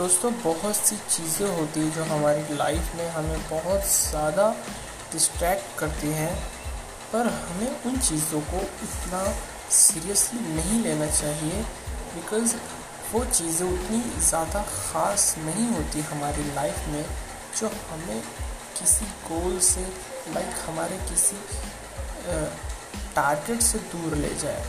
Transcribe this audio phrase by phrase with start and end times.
[0.00, 4.44] दोस्तों, बहुत सी चीज़ें होती हैं जो हमारी लाइफ में हमें बहुत ज़्यादा
[5.12, 6.32] डिस्ट्रैक्ट करती हैं,
[7.12, 9.20] पर हमें उन चीज़ों को इतना
[9.78, 11.60] सीरियसली नहीं लेना चाहिए
[12.14, 12.54] बिकॉज़
[13.12, 17.04] वो चीज़ें उतनी ज़्यादा ख़ास नहीं होती हमारी लाइफ में
[17.60, 18.20] जो हमें
[18.78, 19.86] किसी गोल से
[20.34, 21.36] लाइक हमारे किसी
[23.16, 24.64] टारगेट से दूर ले जाए।